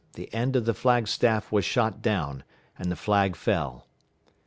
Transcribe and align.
the 0.13 0.33
end 0.33 0.55
of 0.55 0.65
the 0.65 0.73
flag 0.73 1.07
staff 1.07 1.51
was 1.51 1.63
shot 1.63 2.01
down, 2.01 2.43
and 2.75 2.89
the 2.91 2.95
flag 2.95 3.35
fell. 3.35 3.85